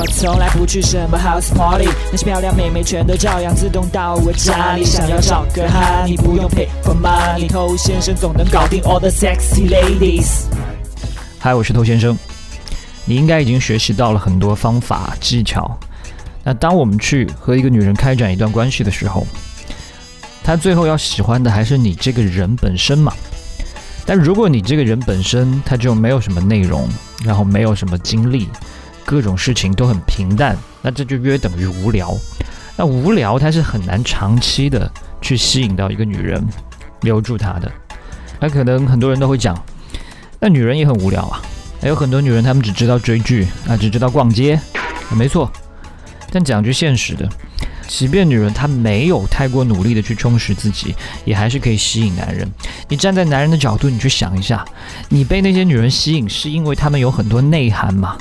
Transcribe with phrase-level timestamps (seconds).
[0.00, 4.84] 我从来不去什么 house party，那些漂亮妹妹全都照样自动到我家里。
[4.84, 10.44] 想要找个哈，你不用 pay for money，偷先生总能搞定 all the sexy ladies。
[11.40, 12.16] 嗨，我是偷先生。
[13.06, 15.76] 你应该已经学习到了很多方法技巧。
[16.44, 19.26] 那当我们去和一个女人开展一段关系的时候，
[20.44, 23.12] 她最后要喜欢的还是你这个人本身嘛？
[24.06, 26.88] 但如果你这个人本身他就没有什么内容，
[27.24, 28.48] 然后没有什么经历，
[29.08, 32.14] 各种事情都很平淡，那这就约等于无聊。
[32.76, 36.46] 那无聊它是很难长期的去吸引到一个女人，
[37.00, 37.72] 留住她的。
[38.38, 39.58] 那可能很多人都会讲，
[40.38, 41.40] 那女人也很无聊啊。
[41.80, 44.60] 还有很多女人，她们只知道追剧啊，只知道逛街，
[45.16, 45.50] 没错。
[46.30, 47.26] 但讲句现实的，
[47.86, 50.94] 即便女人她没有太过努力的去充实自己，
[51.24, 52.46] 也还是可以吸引男人。
[52.88, 54.62] 你站在男人的角度，你去想一下，
[55.08, 58.18] 你被那些女人吸引，是因为她们有很多内涵吗？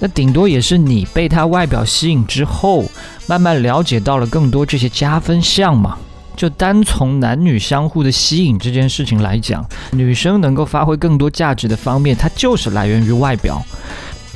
[0.00, 2.84] 那顶多也是你被她外表吸引之后，
[3.26, 5.98] 慢慢了解到了更多这些加分项嘛。
[6.36, 13.60] 就单从男女相互的吸引这件事情来讲，女生能够发挥更多价值的方面，它就是来源于外表。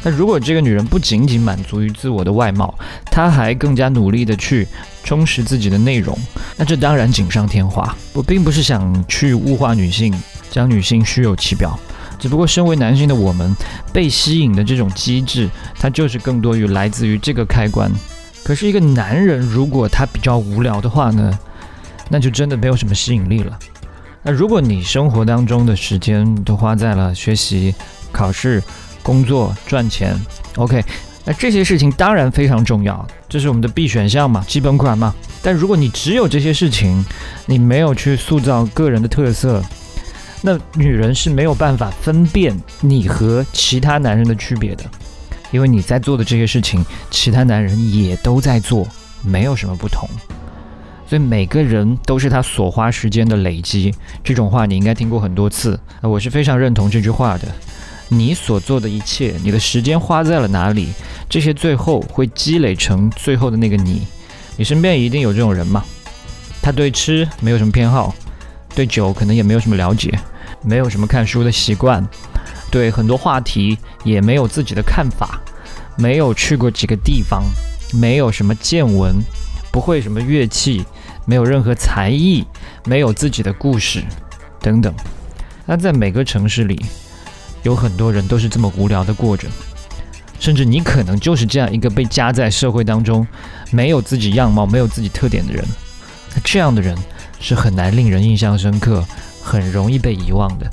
[0.03, 4.67] 那如果这个女人不仅仅满足于自我的外貌，她还更加努力的去
[5.05, 6.19] 充实自己的内容，
[6.57, 7.97] 那这当然锦上添花。
[8.13, 10.13] 我并不是想去物化女性，
[10.51, 11.79] 将女性虚有其表，
[12.23, 13.53] 只不过身为男性的我们，
[13.93, 17.91] 被吸引的这种机制，它就是更多于来自于这个开关。
[18.45, 21.37] 可是一个男人如果他比较无聊的话呢？
[22.09, 23.59] 那就真的没有什么吸引力了。
[24.23, 27.75] 那如果你生活当中的时间都花在了学习、
[28.13, 28.63] 考试、
[29.03, 30.15] 工作、赚钱
[30.55, 30.85] ，OK，
[31.25, 35.13] 那这些事情当然非常重要，这是我们的必选项嘛，基本款嘛。
[35.43, 37.05] 但如果你只有这些事情，
[37.47, 39.61] 你没有去塑造个人的特色，
[40.43, 44.85] 那女人是没有办法分辨你和其他男人的区别的，
[45.53, 48.87] 因为你在做的这些事情，其他男人也都在做，
[49.23, 50.09] 没有什么不同。
[51.07, 55.79] 所以每个人都是他所花时间的累积，这种话你应该听过很多次。
[56.01, 57.47] 那我是非常认同这句话的。
[58.09, 60.89] 你所做的一切，你的时间花在了哪里，
[61.29, 64.03] 这些最后会积累成最后的那个你。
[64.57, 65.85] 你身边一定有这种人吗？
[66.61, 68.15] 他对吃没有什么偏好，
[68.75, 70.19] 对酒可能也没有什么了解，
[70.63, 72.07] 没有什么看书的习惯，
[72.71, 75.41] 对很多话题也没有自己的看法，
[75.97, 77.43] 没有去过几个地方，
[77.93, 79.15] 没有什么见闻，
[79.71, 80.85] 不会什么乐器。
[81.25, 82.45] 没有任何才艺，
[82.85, 84.03] 没有自己的故事，
[84.61, 84.93] 等等。
[85.65, 86.85] 那在每个城市里，
[87.63, 89.47] 有很多人都是这么无聊的过着，
[90.41, 93.25] 甚至你可能就是这样一个被夹在社会当中，
[93.71, 95.65] 没有自己样貌、没有自己特点的人。
[96.35, 96.93] 那这样的人
[97.39, 99.07] 是很难令人印象深刻，
[99.43, 100.71] 很容易被遗忘的。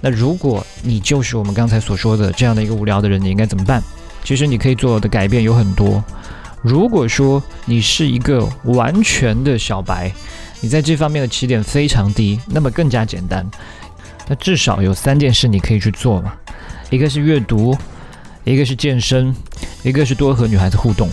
[0.00, 3.82] 那如果你就是我们刚才所说的这样的一个无聊的人，你应该怎么办？
[4.24, 6.02] 其实你可以做的改变有很多。
[6.62, 10.12] 如果说你是一个完全的小白，
[10.60, 13.46] 你在这方面的起点非常低，那么更加简单。
[14.28, 16.32] 那至少有三件事你可以去做嘛，
[16.90, 17.76] 一个是阅读，
[18.44, 19.34] 一个是健身，
[19.82, 21.08] 一个是多和女孩子互动。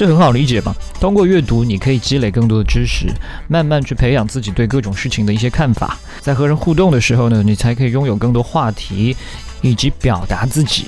[0.00, 0.74] 这很好理解吧？
[0.98, 3.06] 通过阅读，你可以积累更多的知识，
[3.48, 5.98] 慢慢去培养自己对各种事情的一些看法。
[6.22, 9.14] 在和人互动的时候呢，你才可以拥有更多话题，
[9.60, 10.86] 以及表达自己。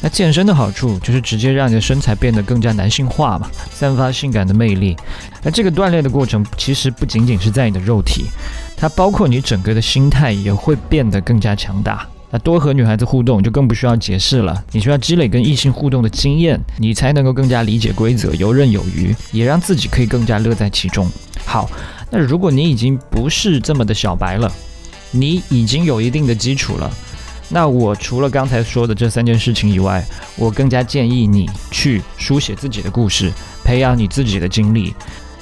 [0.00, 4.96] 那健身的好处就是直接让你的身材变得更加男性化嘛，散发性感的魅力。
[5.42, 8.26] 那这个锻炼的过程其实不仅仅是在你的肉体，
[8.76, 12.06] 它包括你整个的心态也会变得更加强大。
[12.34, 21.08] 那多和女孩子互动就更不需要解释了，你需要积累跟异性互动的经验，你才能够更加理解规则，游刃有余，也让自己可以更加乐在其中。
[21.46, 21.70] 好，
[22.10, 24.52] 那如果你已经不是这么的小白了，
[25.12, 26.92] 你已经有一定的基础了。
[27.48, 33.30] 那我除了刚才说的这三件事情以外，我更加建议你去书写自己的故事，
[33.62, 34.92] 培养你自己的经历。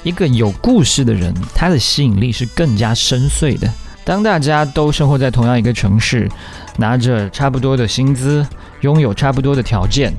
[0.03, 3.67] 一个有故事的人，他的吸引力是更加深邃的。
[4.05, 6.29] 当大家都生活在同样一个城市，
[6.77, 8.45] 拿着差不多的薪资，
[8.81, 10.13] 拥有差不多的条件，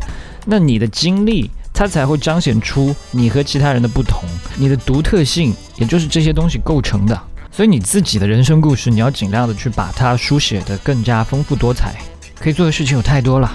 [0.46, 4.22] 那你的经历，它才会彰显出你和其他人的不同，
[4.56, 7.20] 你的独特性，也就是这些东西构成的。
[7.52, 11.94] 所以你自己的人生故事，你要尽量的去把它书写的更加丰富多彩。
[12.40, 13.50] 可以做的事情有太多了，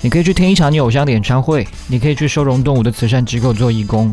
[0.00, 4.12] 你可以去听一场你偶像的演唱会，你可以去收容动物的慈善机构做义工，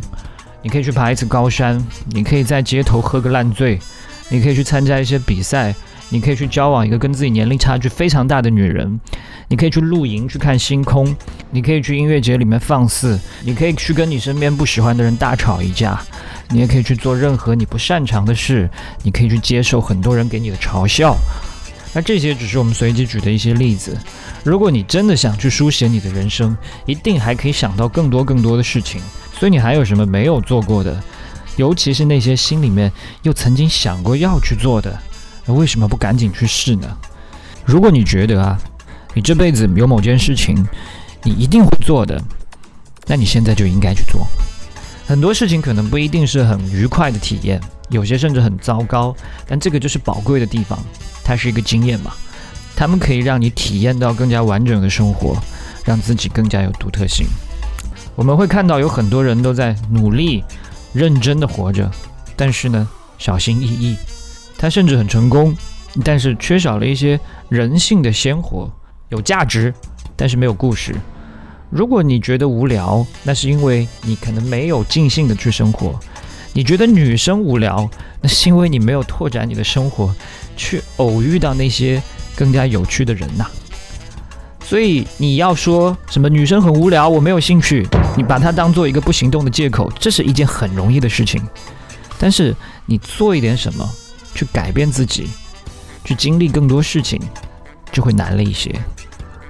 [0.62, 3.80] 你可以去爬一次高山，你可以在街头喝个烂醉，
[4.30, 5.74] 你可以去参加一些比赛，
[6.10, 9.00] 你可以去交往一个跟自己年龄差距非常大的女人，
[9.48, 11.16] 你可以去露营去看星空，
[11.52, 16.00] 你可以去音乐节里面放肆，你可以去跟你身边不喜欢的人大吵一架。
[16.50, 18.70] 你也可以去做任何你不擅长的事，
[19.04, 21.14] 你可以去接受很多人给你的嘲笑。
[21.94, 23.98] 那这些只是我们随机举的一些例子。
[24.44, 29.02] 如果你真的想去书写你的人生，一定还可以想到更多更多的事情。
[29.34, 31.02] 所以你还有什么没有做过的？
[31.58, 32.92] 尤其是那些心里面
[33.24, 34.98] 又曾经想过要去做的，
[35.48, 36.88] 为什么不赶紧去试呢？
[37.66, 38.58] 如果你觉得啊，
[39.14, 40.66] 你这辈子有某件事情
[41.24, 42.22] 你一定会做的，
[43.08, 44.26] 那你现在就应该去做。
[45.08, 49.16] 很多事情可能不一定是很愉快的体验，有些甚至很糟糕，
[49.48, 50.78] 但这个就是宝贵的地方，
[51.24, 52.14] 它是一个经验嘛，
[52.76, 55.36] 他们可以让你体验到更加完整的生活，
[55.84, 57.26] 让自己更加有独特性。
[58.16, 60.44] 我们会看到有很多人都在努力。
[60.94, 61.90] 认真的活着，
[62.36, 62.88] 但是呢，
[63.18, 63.96] 小心翼翼。
[64.58, 65.56] 他甚至很成功，
[66.04, 67.20] 但是缺少了一些
[67.50, 68.72] 人性的鲜活，
[69.10, 69.74] 有价值，
[70.16, 70.96] 但是没有故事。
[71.70, 76.00] 如果你觉得无聊，那是因为你可能没有尽兴的去生活。
[76.54, 77.88] 你觉得女生无聊，
[78.22, 80.16] 那是因为你没有拓展你的生活，
[80.56, 82.02] 去偶遇到那些
[82.36, 83.46] 更加有趣的人呐。
[84.68, 87.88] 所以你要说什么女生很无聊，我没有兴趣，
[88.18, 91.42] 你把它当做一个不行动的借口，这是一件很容易的事情。
[92.20, 92.54] 但是
[92.86, 93.90] 你做一点什么，
[94.36, 95.30] 去改变自己，
[96.04, 97.18] 去经历更多事情，
[97.94, 98.70] 就会难了一些。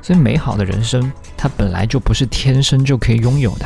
[0.03, 3.65] 所以美好的人生，它本来就不是天生就可以拥有的。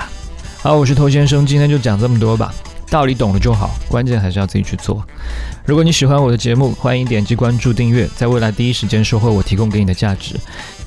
[0.63, 2.53] 好，我是头先生，今天就讲这么多吧。
[2.91, 5.01] 道理懂了就好，关键还是要自己去做。
[5.65, 10.35] 如果你喜欢我的节目，欢迎点击关注订阅，在未来第一时间收获我提供给你的价值。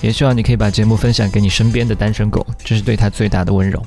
[0.02, 3.82] 也希望你可以把节目分享给你身边的单身狗，这是对他最大的温柔。